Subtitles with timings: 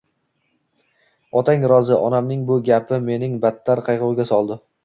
[1.43, 4.63] Otang rozi, onamning bu gaplari meni battar qayg`uga soldi